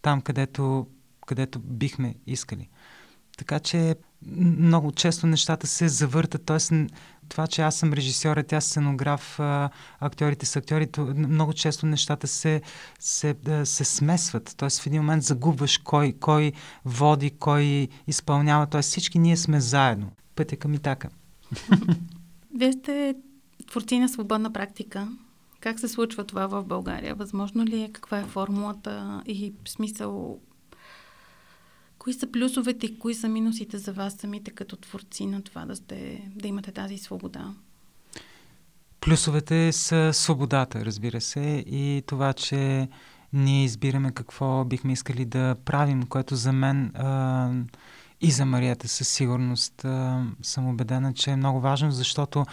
там, 0.01 0.21
където, 0.21 0.87
където 1.27 1.59
бихме 1.59 2.15
искали. 2.27 2.69
Така 3.37 3.59
че 3.59 3.95
много 4.37 4.91
често 4.91 5.27
нещата 5.27 5.67
се 5.67 5.87
завъртат, 5.87 6.45
т.е. 6.45 6.87
това, 7.31 7.47
че 7.47 7.61
аз 7.61 7.75
съм 7.75 7.93
режисьор, 7.93 8.43
тя 8.47 8.61
сценограф, 8.61 9.39
актьорите 9.99 10.45
са 10.45 10.59
актьори, 10.59 10.89
много 11.15 11.53
често 11.53 11.85
нещата 11.85 12.27
се, 12.27 12.61
се, 12.99 13.35
се 13.63 13.83
смесват. 13.83 14.55
Т.е. 14.57 14.69
в 14.69 14.87
един 14.87 15.01
момент 15.01 15.23
загубваш 15.23 15.77
кой, 15.77 16.13
кой 16.19 16.51
води, 16.85 17.29
кой 17.29 17.87
изпълнява. 18.07 18.67
Т.е. 18.67 18.81
всички 18.81 19.19
ние 19.19 19.37
сме 19.37 19.59
заедно. 19.59 20.11
Пътя 20.35 20.57
към 20.57 20.73
Итака. 20.73 21.09
Вие 22.57 22.73
сте 22.73 23.15
творци 23.67 23.99
на 23.99 24.09
свободна 24.09 24.53
практика. 24.53 25.07
Как 25.59 25.79
се 25.79 25.87
случва 25.87 26.23
това 26.23 26.47
в 26.47 26.63
България? 26.63 27.15
Възможно 27.15 27.65
ли 27.65 27.81
е? 27.81 27.91
Каква 27.91 28.19
е 28.19 28.25
формулата 28.25 29.23
и 29.25 29.53
смисъл? 29.67 30.39
Кои 32.01 32.13
са 32.13 32.27
плюсовете 32.31 32.85
и 32.85 32.99
кои 32.99 33.13
са 33.13 33.29
минусите 33.29 33.77
за 33.77 33.93
вас 33.93 34.13
самите 34.13 34.51
като 34.51 34.75
творци 34.75 35.25
на 35.25 35.41
това 35.41 35.65
да, 35.65 35.75
сте, 35.75 36.29
да 36.35 36.47
имате 36.47 36.71
тази 36.71 36.97
свобода? 36.97 37.53
Плюсовете 39.01 39.71
са 39.71 40.09
свободата, 40.13 40.85
разбира 40.85 41.21
се, 41.21 41.63
и 41.67 42.03
това, 42.07 42.33
че 42.33 42.87
ние 43.33 43.63
избираме 43.63 44.11
какво 44.11 44.65
бихме 44.65 44.93
искали 44.93 45.25
да 45.25 45.55
правим, 45.65 46.03
което 46.03 46.35
за 46.35 46.53
мен 46.53 46.91
а, 46.95 47.51
и 48.21 48.31
за 48.31 48.45
Марията 48.45 48.87
със 48.87 49.07
сигурност 49.07 49.85
а, 49.85 50.25
съм 50.41 50.67
убедена, 50.67 51.13
че 51.13 51.31
е 51.31 51.35
много 51.35 51.59
важно, 51.59 51.91
защото 51.91 52.45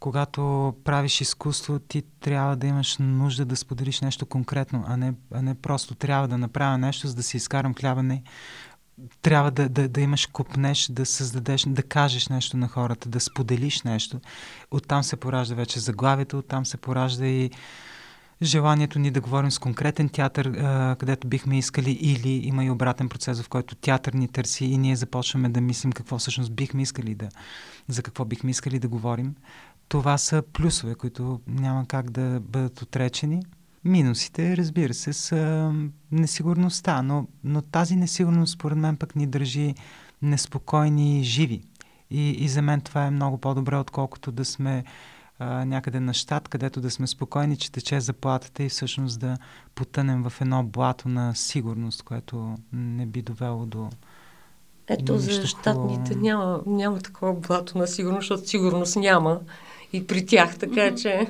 когато 0.00 0.74
правиш 0.84 1.20
изкуство, 1.20 1.78
ти 1.78 2.02
трябва 2.20 2.56
да 2.56 2.66
имаш 2.66 2.96
нужда 2.98 3.44
да 3.44 3.56
споделиш 3.56 4.00
нещо 4.00 4.26
конкретно, 4.26 4.84
а 4.86 4.96
не, 4.96 5.14
а 5.34 5.42
не 5.42 5.54
просто 5.54 5.94
трябва 5.94 6.28
да 6.28 6.38
направя 6.38 6.78
нещо, 6.78 7.08
за 7.08 7.14
да 7.14 7.22
си 7.22 7.36
изкарам 7.36 7.74
хляба. 7.74 8.02
Не. 8.02 8.22
Трябва 9.22 9.50
да, 9.50 9.68
да, 9.68 9.88
да 9.88 10.00
имаш 10.00 10.26
купнеш, 10.26 10.88
да 10.90 11.06
създадеш, 11.06 11.64
да 11.66 11.82
кажеш 11.82 12.28
нещо 12.28 12.56
на 12.56 12.68
хората, 12.68 13.08
да 13.08 13.20
споделиш 13.20 13.82
нещо. 13.82 14.20
Оттам 14.70 15.02
се 15.02 15.16
поражда 15.16 15.54
вече 15.54 15.80
заглавието, 15.80 16.38
оттам 16.38 16.66
се 16.66 16.76
поражда 16.76 17.26
и 17.26 17.50
желанието 18.42 18.98
ни 18.98 19.10
да 19.10 19.20
говорим 19.20 19.50
с 19.50 19.58
конкретен 19.58 20.08
театър, 20.08 20.52
където 20.98 21.28
бихме 21.28 21.58
искали, 21.58 21.90
или 21.90 22.28
има 22.28 22.64
и 22.64 22.70
обратен 22.70 23.08
процес, 23.08 23.42
в 23.42 23.48
който 23.48 23.74
театър 23.74 24.12
ни 24.12 24.28
търси 24.28 24.64
и 24.64 24.78
ние 24.78 24.96
започваме 24.96 25.48
да 25.48 25.60
мислим 25.60 25.92
какво 25.92 26.18
всъщност 26.18 26.52
бихме 26.52 26.82
искали 26.82 27.14
да, 27.14 27.28
за 27.88 28.02
какво 28.02 28.24
бихме 28.24 28.50
искали 28.50 28.78
да 28.78 28.88
говорим. 28.88 29.34
Това 29.88 30.18
са 30.18 30.42
плюсове, 30.52 30.94
които 30.94 31.40
няма 31.46 31.86
как 31.86 32.10
да 32.10 32.40
бъдат 32.40 32.82
отречени. 32.82 33.42
Минусите, 33.84 34.56
разбира 34.56 34.94
се, 34.94 35.12
са 35.12 35.72
несигурността, 36.12 37.02
но, 37.02 37.26
но 37.44 37.62
тази 37.62 37.96
несигурност, 37.96 38.52
според 38.52 38.78
мен, 38.78 38.96
пък 38.96 39.16
ни 39.16 39.26
държи 39.26 39.74
неспокойни 40.22 41.20
и 41.20 41.24
живи. 41.24 41.62
И, 42.10 42.30
и 42.30 42.48
за 42.48 42.62
мен 42.62 42.80
това 42.80 43.04
е 43.04 43.10
много 43.10 43.38
по-добре, 43.38 43.76
отколкото 43.76 44.32
да 44.32 44.44
сме 44.44 44.84
а, 45.38 45.64
някъде 45.64 46.00
на 46.00 46.14
щат, 46.14 46.48
където 46.48 46.80
да 46.80 46.90
сме 46.90 47.06
спокойни, 47.06 47.56
че 47.56 47.72
тече 47.72 48.00
заплатата 48.00 48.62
и 48.62 48.68
всъщност 48.68 49.20
да 49.20 49.36
потънем 49.74 50.22
в 50.22 50.40
едно 50.40 50.64
блато 50.64 51.08
на 51.08 51.34
сигурност, 51.34 52.02
което 52.02 52.54
не 52.72 53.06
би 53.06 53.22
довело 53.22 53.66
до. 53.66 53.90
Ето 54.88 55.18
за 55.18 55.46
щатните 55.46 56.12
по... 56.12 56.18
няма, 56.18 56.60
няма 56.66 56.98
такова 56.98 57.34
блато 57.34 57.78
на 57.78 57.86
сигурност, 57.86 58.22
защото 58.22 58.48
сигурност 58.48 58.96
няма 58.96 59.40
и 59.92 60.06
при 60.06 60.26
тях, 60.26 60.58
така 60.58 60.74
mm-hmm. 60.74 61.02
че. 61.02 61.28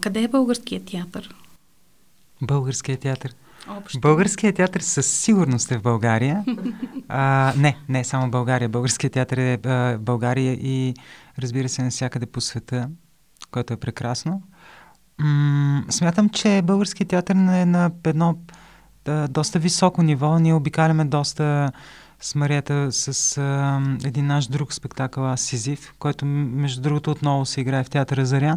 Къде 0.00 0.22
е 0.22 0.28
българският 0.28 0.84
театър? 0.84 1.34
Българският 2.42 3.00
театър. 3.00 3.34
Общо. 3.68 4.00
Българският 4.00 4.56
театър 4.56 4.80
със 4.80 5.06
сигурност 5.06 5.70
е 5.70 5.78
в 5.78 5.82
България. 5.82 6.44
А, 7.08 7.52
не, 7.56 7.76
не 7.88 8.04
само 8.04 8.30
България. 8.30 8.68
Българският 8.68 9.12
театър 9.12 9.36
е 9.36 9.58
в 9.64 9.98
България 10.00 10.52
и 10.52 10.94
разбира 11.38 11.68
се 11.68 11.82
навсякъде 11.82 12.26
по 12.26 12.40
света 12.40 12.88
което 13.50 13.72
е 13.72 13.76
прекрасно. 13.76 14.42
М- 15.18 15.84
смятам, 15.90 16.28
че 16.28 16.62
българският 16.62 17.10
театър 17.10 17.34
е 17.34 17.64
на 17.64 17.90
едно 18.04 18.36
да, 19.04 19.28
доста 19.28 19.58
високо 19.58 20.02
ниво. 20.02 20.38
Ние 20.38 20.54
обикаляме 20.54 21.04
доста 21.04 21.72
с 22.20 22.34
Марията 22.34 22.92
с 22.92 23.38
а, 23.38 23.80
един 24.04 24.26
наш 24.26 24.46
друг 24.46 24.72
спектакъл 24.72 25.26
Аз 25.26 25.40
Сизив, 25.40 25.94
който 25.98 26.26
между 26.26 26.82
другото 26.82 27.10
отново 27.10 27.46
се 27.46 27.60
играе 27.60 27.84
в 27.84 27.90
театъра 27.90 28.26
Зарян. 28.26 28.56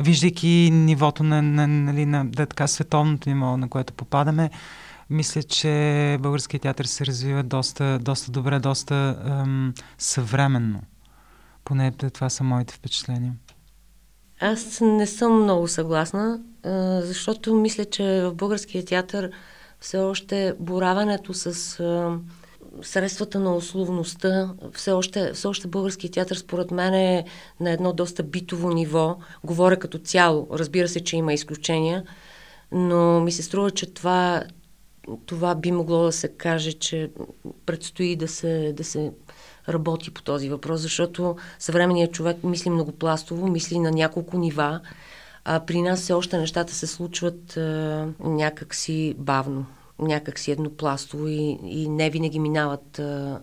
Виждайки 0.00 0.70
нивото 0.72 1.22
на, 1.22 1.42
на, 1.42 1.66
нали, 1.66 2.06
на 2.06 2.24
да, 2.26 2.46
така, 2.46 2.66
световното 2.66 3.28
ниво, 3.28 3.56
на 3.56 3.68
което 3.68 3.92
попадаме, 3.92 4.50
мисля, 5.10 5.42
че 5.42 6.16
българският 6.20 6.62
театър 6.62 6.84
се 6.84 7.06
развива 7.06 7.42
доста, 7.42 7.98
доста 7.98 8.30
добре, 8.30 8.58
доста 8.58 9.22
ам, 9.24 9.74
съвременно. 9.98 10.80
Поне 11.64 11.92
това 11.92 12.30
са 12.30 12.44
моите 12.44 12.74
впечатления. 12.74 13.34
Аз 14.40 14.80
не 14.80 15.06
съм 15.06 15.42
много 15.42 15.68
съгласна, 15.68 16.40
защото 17.02 17.54
мисля, 17.54 17.84
че 17.84 18.22
в 18.24 18.34
българския 18.34 18.84
театър 18.84 19.30
все 19.80 19.98
още 19.98 20.54
бораването 20.60 21.34
с 21.34 21.80
средствата 22.82 23.40
на 23.40 23.56
условността, 23.56 24.50
все 24.72 24.92
още, 24.92 25.32
все 25.32 25.48
още 25.48 25.68
българския 25.68 26.10
театър 26.10 26.36
според 26.36 26.70
мен 26.70 26.94
е 26.94 27.24
на 27.60 27.70
едно 27.70 27.92
доста 27.92 28.22
битово 28.22 28.70
ниво. 28.70 29.16
Говоря 29.44 29.76
като 29.76 29.98
цяло, 29.98 30.48
разбира 30.52 30.88
се, 30.88 31.04
че 31.04 31.16
има 31.16 31.32
изключения, 31.32 32.04
но 32.72 33.20
ми 33.20 33.32
се 33.32 33.42
струва, 33.42 33.70
че 33.70 33.94
това, 33.94 34.42
това 35.26 35.54
би 35.54 35.72
могло 35.72 36.02
да 36.02 36.12
се 36.12 36.28
каже, 36.28 36.72
че 36.72 37.10
предстои 37.66 38.16
да 38.16 38.28
се, 38.28 38.72
да 38.76 38.84
се 38.84 39.12
работи 39.68 40.10
по 40.10 40.22
този 40.22 40.48
въпрос, 40.48 40.80
защото 40.80 41.36
съвременният 41.58 42.12
човек 42.12 42.44
мисли 42.44 42.70
многопластово, 42.70 43.48
мисли 43.48 43.78
на 43.78 43.90
няколко 43.90 44.38
нива, 44.38 44.80
А 45.50 45.60
при 45.60 45.82
нас 45.82 46.00
все 46.00 46.12
още 46.12 46.38
нещата 46.38 46.74
се 46.74 46.86
случват 46.86 47.56
а, 47.56 48.06
някакси 48.20 49.14
бавно, 49.18 49.66
някакси 49.98 50.50
еднопластово 50.50 51.28
и, 51.28 51.58
и 51.64 51.88
не 51.88 52.10
винаги 52.10 52.38
минават 52.38 52.98
а, 52.98 53.40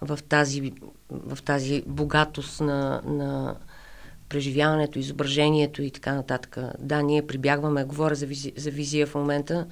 в, 0.00 0.18
тази, 0.28 0.72
в 1.10 1.42
тази 1.42 1.82
богатост 1.86 2.60
на, 2.60 3.02
на 3.04 3.56
преживяването, 4.28 4.98
изображението 4.98 5.82
и 5.82 5.90
така 5.90 6.14
нататък. 6.14 6.58
Да, 6.78 7.02
ние 7.02 7.26
прибягваме, 7.26 7.84
говоря 7.84 8.14
за, 8.14 8.26
визи, 8.26 8.52
за 8.56 8.70
визия 8.70 9.06
в 9.06 9.14
момента, 9.14 9.66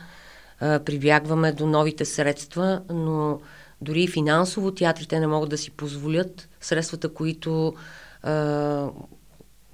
а, 0.61 0.81
прибягваме 0.81 1.53
до 1.53 1.67
новите 1.67 2.05
средства, 2.05 2.83
но 2.91 3.41
дори 3.81 4.03
и 4.03 4.09
финансово 4.09 4.75
театрите 4.75 5.21
не 5.21 5.27
могат 5.27 5.51
да 5.51 5.59
си 5.59 5.71
позволят 5.71 6.49
средствата, 6.61 7.15
които 7.15 7.75
а, 8.23 8.89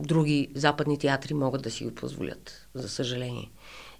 други 0.00 0.48
западни 0.54 0.98
театри 0.98 1.34
могат 1.34 1.62
да 1.62 1.70
си 1.70 1.84
го 1.84 1.94
позволят, 1.94 2.68
за 2.74 2.88
съжаление. 2.88 3.50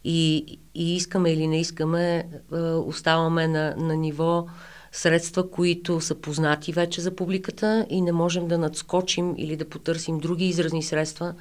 И, 0.04 0.58
и 0.74 0.96
искаме 0.96 1.32
или 1.32 1.46
не 1.46 1.60
искаме, 1.60 2.28
а, 2.52 2.76
оставаме 2.76 3.48
на, 3.48 3.74
на 3.76 3.96
ниво 3.96 4.46
средства, 4.92 5.50
които 5.50 6.00
са 6.00 6.14
познати 6.14 6.72
вече 6.72 7.00
за 7.00 7.16
публиката 7.16 7.86
и 7.90 8.00
не 8.00 8.12
можем 8.12 8.48
да 8.48 8.58
надскочим 8.58 9.34
или 9.36 9.56
да 9.56 9.68
потърсим 9.68 10.18
други 10.18 10.44
изразни 10.44 10.82
средства, 10.82 11.34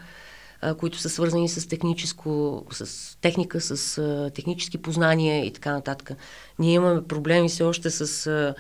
а, 0.62 0.76
които 0.76 0.98
са 0.98 1.10
свързани 1.10 1.50
с 1.50 1.68
техническо, 1.68 2.64
с 2.72 3.18
техника, 3.22 3.62
с 3.62 3.98
а, 3.98 4.30
технически 4.36 4.78
познания 4.78 5.46
и 5.46 5.54
така 5.54 5.72
нататък. 5.72 6.12
Ние 6.60 6.74
имаме 6.74 7.04
проблеми 7.04 7.50
все 7.50 7.64
още 7.64 7.90
с 7.90 8.28
а, 8.28 8.56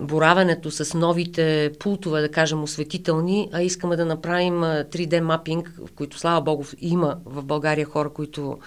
боравенето 0.00 0.70
с 0.70 0.98
новите 0.98 1.72
пултове, 1.80 2.20
да 2.20 2.30
кажем, 2.30 2.62
осветителни, 2.62 3.48
а 3.52 3.62
искаме 3.62 3.96
да 3.96 4.04
направим 4.04 4.54
3D 4.54 5.20
мапинг, 5.20 5.72
в 5.88 5.92
които, 5.92 6.18
слава 6.18 6.40
Богу, 6.40 6.64
има 6.80 7.18
в 7.24 7.44
България 7.44 7.86
хора, 7.86 8.10
които 8.10 8.58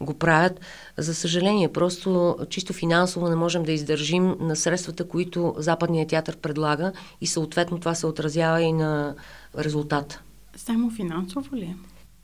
го 0.00 0.14
правят. 0.14 0.60
За 0.98 1.14
съжаление, 1.14 1.72
просто 1.72 2.36
чисто 2.50 2.72
финансово 2.72 3.28
не 3.28 3.36
можем 3.36 3.62
да 3.62 3.72
издържим 3.72 4.36
на 4.40 4.56
средствата, 4.56 5.08
които 5.08 5.54
Западният 5.58 6.08
театър 6.08 6.36
предлага 6.36 6.92
и 7.20 7.26
съответно 7.26 7.78
това 7.78 7.94
се 7.94 8.06
отразява 8.06 8.62
и 8.62 8.72
на 8.72 9.14
резултата. 9.58 10.22
Само 10.56 10.90
финансово 10.90 11.56
ли 11.56 11.64
е? 11.64 11.76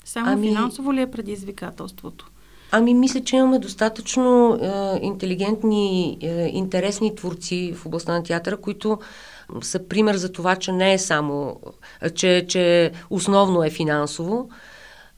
Само 0.05 0.33
ами... 0.33 0.49
финансово 0.49 0.95
ли 0.95 1.01
е 1.01 1.11
предизвикателството? 1.11 2.31
Ами, 2.73 2.95
мисля, 2.95 3.21
че 3.21 3.37
имаме 3.37 3.59
достатъчно 3.59 4.55
е, 4.55 4.99
интелигентни, 5.03 6.19
е, 6.21 6.51
интересни 6.53 7.15
творци 7.15 7.75
в 7.77 7.87
областта 7.87 8.13
на 8.13 8.23
театъра, 8.23 8.57
които 8.57 8.99
са 9.63 9.89
пример 9.89 10.17
за 10.17 10.33
това, 10.33 10.57
че 10.57 10.73
не 10.73 10.93
е 10.93 10.99
само, 10.99 11.61
че, 12.15 12.45
че 12.49 12.93
основно 13.11 13.65
е 13.65 13.71
финансово, 13.71 14.51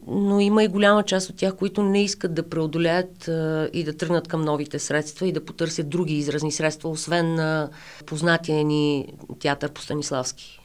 но 0.07 0.41
има 0.41 0.65
и 0.65 0.69
голяма 0.69 1.03
част 1.03 1.31
от 1.31 1.37
тях, 1.37 1.57
които 1.57 1.83
не 1.83 2.05
искат 2.05 2.35
да 2.35 2.49
преодолеят 2.49 3.29
е, 3.29 3.69
и 3.73 3.85
да 3.85 3.97
тръгнат 3.97 4.29
към 4.29 4.43
новите 4.43 4.79
средства 4.79 5.27
и 5.27 5.33
да 5.33 5.45
потърсят 5.45 5.89
други 5.89 6.15
изразни 6.15 6.53
средства, 6.53 6.91
освен 6.91 7.35
на 7.35 7.71
познатия 8.07 8.65
ни 8.65 9.13
театър 9.39 9.73
по 9.73 9.81
Станиславски. 9.81 10.61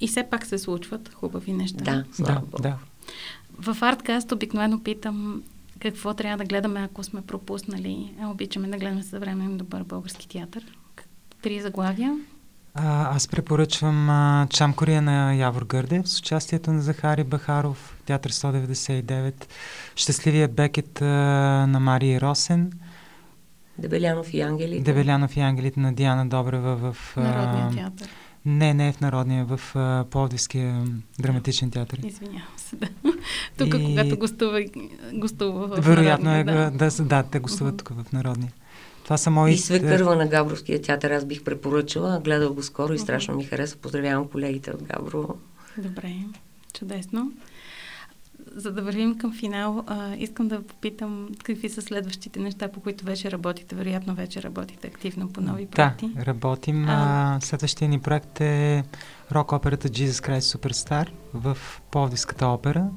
И 0.00 0.08
все 0.08 0.22
пак 0.30 0.46
се 0.46 0.58
случват 0.58 1.14
хубави 1.14 1.52
неща. 1.52 2.04
Да, 2.18 2.24
да, 2.24 2.42
да. 2.60 2.76
В 3.58 3.76
Арткаст 3.82 4.32
обикновено 4.32 4.82
питам 4.82 5.42
какво 5.78 6.14
трябва 6.14 6.38
да 6.38 6.44
гледаме, 6.44 6.80
ако 6.80 7.04
сме 7.04 7.22
пропуснали. 7.22 8.14
Обичаме 8.22 8.68
да 8.68 8.78
гледаме 8.78 9.02
съвременен 9.02 9.56
добър 9.58 9.84
български 9.84 10.28
театър. 10.28 10.64
Три 11.42 11.60
заглавия. 11.60 12.18
А, 12.74 13.16
аз 13.16 13.28
препоръчвам 13.28 14.10
а, 14.10 14.46
Чамкория 14.50 15.02
на 15.02 15.34
Явор 15.34 15.64
Гърдев 15.64 16.08
с 16.08 16.18
участието 16.18 16.72
на 16.72 16.82
Захари 16.82 17.24
Бахаров, 17.24 17.96
Театър 18.06 18.32
199, 18.32 19.44
Щастливия 19.96 20.48
бекет 20.48 21.02
а, 21.02 21.06
на 21.66 21.80
Мария 21.80 22.20
Росен, 22.20 22.72
Дебелянов 23.78 24.34
и 24.34 24.40
ангелите. 24.40 24.82
Дебелянов 24.82 25.36
и 25.36 25.40
ангелите 25.40 25.80
на 25.80 25.92
Диана 25.92 26.28
Добрева 26.28 26.76
в... 26.76 27.16
Народния 27.16 27.70
театър. 27.70 28.08
Не, 28.46 28.74
не 28.74 28.88
е 28.88 28.92
в 28.92 29.00
Народния, 29.00 29.44
в 29.44 29.60
uh, 29.74 30.04
Пловдивския 30.04 30.84
драматичен 31.18 31.70
театър. 31.70 31.98
Извинявам 32.04 32.42
се, 32.56 32.76
да. 32.76 32.88
Тук, 33.58 33.74
и... 33.78 33.84
когато 33.84 34.18
гостува, 34.18 34.64
гостува 35.14 35.66
в 35.66 35.84
Вероятно 35.84 36.30
народния, 36.30 36.66
е, 36.66 36.70
да, 36.70 36.90
да, 36.90 37.04
да 37.04 37.22
те 37.22 37.38
гостуват 37.38 37.74
uh-huh. 37.74 37.78
тук 37.78 37.88
в 37.88 38.12
Народния. 38.12 38.52
Това 39.10 39.18
са 39.18 39.30
мои... 39.30 39.52
И 39.52 39.58
Свекърва 39.58 40.16
на 40.16 40.26
Габровския 40.26 40.82
театър 40.82 41.10
аз 41.10 41.24
бих 41.24 41.44
препоръчала. 41.44 42.20
Гледал 42.24 42.54
го 42.54 42.62
скоро 42.62 42.92
и 42.92 42.98
страшно 42.98 43.34
ми 43.34 43.44
хареса. 43.44 43.76
Поздравявам 43.76 44.28
колегите 44.28 44.70
от 44.70 44.82
Габрово. 44.82 45.38
Добре, 45.78 46.14
чудесно. 46.72 47.32
За 48.56 48.72
да 48.72 48.82
вървим 48.82 49.18
към 49.18 49.32
финал, 49.32 49.84
а, 49.86 50.14
искам 50.14 50.48
да 50.48 50.62
попитам 50.62 51.28
какви 51.44 51.68
са 51.68 51.82
следващите 51.82 52.40
неща, 52.40 52.68
по 52.68 52.80
които 52.80 53.04
вече 53.04 53.30
работите. 53.30 53.74
Вероятно 53.74 54.14
вече 54.14 54.42
работите 54.42 54.86
активно 54.86 55.28
по 55.28 55.40
нови 55.40 55.66
проекти. 55.66 56.08
Да, 56.08 56.26
работим. 56.26 56.84
А... 56.88 57.38
Следващия 57.42 57.88
ни 57.88 58.00
проект 58.00 58.40
е 58.40 58.84
рок 59.32 59.52
операта 59.52 59.88
Jesus 59.88 60.28
Christ 60.28 60.58
Superstar 60.58 61.08
в 61.34 61.58
Пловдивската 61.90 62.46
опера. 62.46 62.88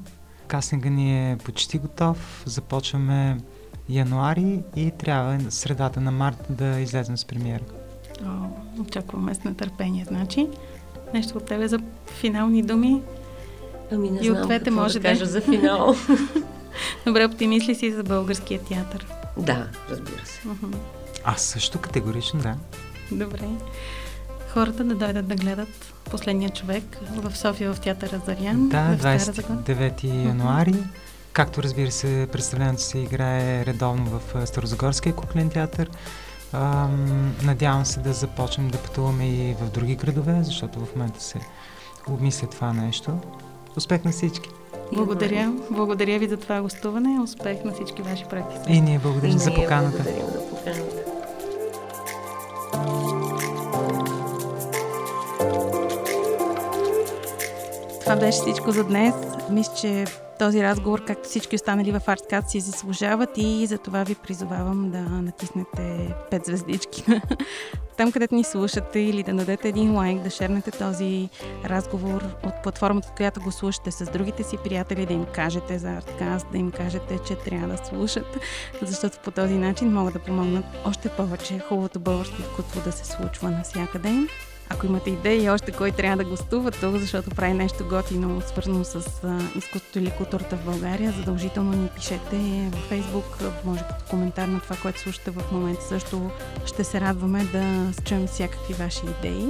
Кастинга 0.48 0.90
ни 0.90 1.32
е 1.32 1.36
почти 1.36 1.78
готов. 1.78 2.42
Започваме 2.46 3.38
януари 3.88 4.62
и 4.76 4.90
трябва 4.90 5.50
средата 5.50 6.00
на 6.00 6.10
март 6.10 6.46
да 6.50 6.80
излезем 6.80 7.18
с 7.18 7.24
премиера. 7.24 7.64
О, 8.26 8.28
очакваме 8.80 9.34
с 9.34 9.44
нетърпение, 9.44 10.04
значи. 10.04 10.48
Нещо 11.14 11.38
от 11.38 11.46
тебе 11.46 11.68
за 11.68 11.78
финални 12.06 12.62
думи? 12.62 13.02
Ами 13.92 14.10
не 14.10 14.20
и 14.20 14.24
знам 14.24 14.36
от 14.36 14.42
двете 14.42 14.70
може 14.70 14.98
да 14.98 15.08
кажа 15.08 15.26
за 15.26 15.40
финал. 15.40 15.94
Добре, 17.06 17.24
оптимист 17.24 17.68
ли 17.68 17.74
си 17.74 17.92
за 17.92 18.02
българския 18.02 18.60
театър? 18.60 19.06
Да, 19.36 19.68
разбира 19.90 20.26
се. 20.26 20.40
Uh-huh. 20.48 20.76
Аз 21.24 21.42
също 21.42 21.78
категорично, 21.78 22.40
да. 22.40 22.56
Добре. 23.12 23.48
Хората 24.52 24.84
да 24.84 24.94
дойдат 24.94 25.28
да 25.28 25.34
гледат 25.34 25.94
Последния 26.10 26.50
човек 26.50 26.98
в 27.16 27.36
София 27.36 27.72
в 27.74 27.80
театъра 27.80 28.20
Зарян. 28.26 28.68
Да, 28.68 28.96
29 28.96 30.04
януари. 30.04 30.72
Uh-huh. 30.72 30.84
Както 31.34 31.62
разбира 31.62 31.90
се, 31.90 32.28
представлението 32.32 32.82
се 32.82 32.98
играе 32.98 33.66
редовно 33.66 34.04
в 34.04 34.46
Старозагорския 34.46 35.14
куклен 35.14 35.50
театър. 35.50 35.90
Ам, 36.52 37.34
надявам 37.42 37.84
се 37.84 38.00
да 38.00 38.12
започнем 38.12 38.68
да 38.68 38.78
пътуваме 38.78 39.28
и 39.28 39.54
в 39.54 39.70
други 39.70 39.94
градове, 39.94 40.42
защото 40.42 40.80
в 40.80 40.96
момента 40.96 41.22
се 41.22 41.40
обмисля 42.08 42.46
това 42.46 42.72
нещо. 42.72 43.18
Успех 43.76 44.04
на 44.04 44.10
всички! 44.12 44.50
Благодаря. 44.92 45.52
Благодаря 45.70 46.18
ви 46.18 46.28
за 46.28 46.36
това 46.36 46.62
гостуване. 46.62 47.20
Успех 47.20 47.64
на 47.64 47.72
всички 47.72 48.02
ваши 48.02 48.24
проекти. 48.24 48.72
И 48.72 48.80
ние 48.80 48.98
благодарим 48.98 49.38
за 49.38 49.54
поканата. 49.54 50.02
Благодарим 50.02 50.26
за 50.26 50.50
поканата. 50.50 51.13
Това 58.04 58.16
беше 58.16 58.38
всичко 58.38 58.72
за 58.72 58.84
днес. 58.84 59.14
Мисля, 59.50 59.72
че 59.80 60.04
този 60.38 60.62
разговор, 60.62 61.04
както 61.04 61.28
всички 61.28 61.56
останали 61.56 61.92
в 61.92 62.00
Artscast, 62.00 62.46
си 62.46 62.60
заслужават 62.60 63.30
и 63.36 63.66
за 63.66 63.78
това 63.78 64.04
ви 64.04 64.14
призовавам 64.14 64.90
да 64.90 65.00
натиснете 65.00 66.14
5 66.32 66.46
звездички 66.46 67.04
там, 67.96 68.12
където 68.12 68.34
ни 68.34 68.44
слушате 68.44 69.00
или 69.00 69.22
да 69.22 69.34
дадете 69.34 69.68
един 69.68 69.96
лайк, 69.96 70.22
да 70.22 70.30
шернете 70.30 70.70
този 70.70 71.28
разговор 71.64 72.22
от 72.46 72.62
платформата, 72.62 73.12
която 73.16 73.40
го 73.40 73.52
слушате 73.52 73.90
с 73.90 74.10
другите 74.10 74.42
си 74.42 74.56
приятели, 74.64 75.06
да 75.06 75.12
им 75.12 75.26
кажете 75.34 75.78
за 75.78 75.88
Artscast, 75.88 76.50
да 76.52 76.58
им 76.58 76.70
кажете, 76.70 77.18
че 77.28 77.34
трябва 77.34 77.68
да 77.68 77.84
слушат, 77.84 78.38
защото 78.82 79.18
по 79.24 79.30
този 79.30 79.54
начин 79.54 79.92
могат 79.92 80.12
да 80.12 80.20
помогнат 80.20 80.64
още 80.84 81.08
повече 81.08 81.58
хубавото 81.58 82.00
българско 82.00 82.36
изкуство 82.40 82.80
да 82.84 82.92
се 82.92 83.04
случва 83.04 83.50
навсякъде. 83.50 84.26
Ако 84.74 84.86
имате 84.86 85.10
идеи 85.10 85.50
още 85.50 85.72
кой 85.72 85.90
трябва 85.90 86.16
да 86.16 86.30
гостува 86.30 86.70
тук, 86.70 86.96
защото 86.96 87.30
прави 87.30 87.54
нещо 87.54 87.88
готино, 87.88 88.40
свързано 88.40 88.84
с 88.84 88.96
изкуството 89.56 89.98
или 89.98 90.10
културата 90.10 90.56
в 90.56 90.64
България, 90.64 91.12
задължително 91.12 91.72
ни 91.72 91.88
пишете 91.94 92.36
във 92.72 92.90
Facebook, 92.90 93.64
може 93.64 93.80
като 93.80 94.04
коментар 94.10 94.48
на 94.48 94.60
това, 94.60 94.76
което 94.76 95.00
слушате 95.00 95.30
в 95.30 95.52
момента. 95.52 95.82
Също 95.82 96.30
ще 96.66 96.84
се 96.84 97.00
радваме 97.00 97.44
да 97.44 97.92
чуем 98.04 98.26
всякакви 98.26 98.74
ваши 98.74 99.00
идеи. 99.18 99.46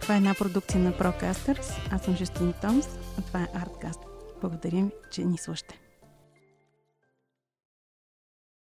Това 0.00 0.14
е 0.14 0.18
една 0.18 0.34
продукция 0.34 0.80
на 0.80 0.92
Procasters. 0.92 1.92
Аз 1.92 2.02
съм 2.02 2.16
Жустин 2.16 2.54
Томс, 2.62 2.86
а 3.18 3.22
това 3.22 3.40
е 3.40 3.46
Artcast. 3.58 4.00
Благодарим, 4.40 4.90
че 5.10 5.24
ни 5.24 5.38
слушате. 5.38 5.89